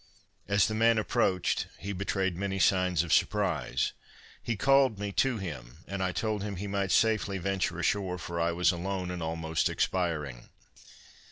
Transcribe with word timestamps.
As 0.47 0.67
the 0.67 0.73
man 0.73 0.97
approached, 0.97 1.67
he 1.77 1.93
betrayed 1.93 2.35
many 2.35 2.57
signs 2.57 3.03
of 3.03 3.13
surprise; 3.13 3.93
he 4.41 4.55
called 4.55 4.97
me 4.97 5.11
to 5.11 5.37
him, 5.37 5.83
and 5.87 6.01
I 6.01 6.11
told 6.11 6.41
him 6.41 6.55
he 6.55 6.65
might 6.65 6.91
safely 6.91 7.37
venture 7.37 7.77
ashore, 7.77 8.17
for 8.17 8.41
I 8.41 8.51
was 8.51 8.71
alone, 8.71 9.11
and 9.11 9.21
almost 9.21 9.69
expiring. 9.69 10.49